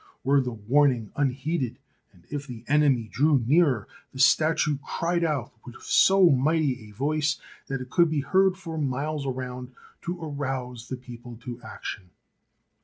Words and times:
Were 0.23 0.41
the 0.41 0.51
warn 0.53 0.91
ing 0.93 1.11
unheeded, 1.15 1.77
and 2.11 2.25
if 2.31 2.47
the 2.47 2.65
enemy 2.67 3.03
drew 3.07 3.37
nearer, 3.45 3.87
the 4.11 4.19
statue 4.19 4.79
cried 4.83 5.23
out 5.23 5.53
with 5.63 5.79
so 5.83 6.31
mighty 6.31 6.89
a 6.89 6.95
voice 6.95 7.39
that 7.67 7.81
it 7.81 7.91
could 7.91 8.09
be 8.09 8.21
heard 8.21 8.57
for 8.57 8.79
miles 8.79 9.27
around 9.27 9.75
to 10.01 10.19
arouse 10.19 10.87
the 10.87 10.97
people 10.97 11.37
to 11.43 11.61
action. 11.61 12.09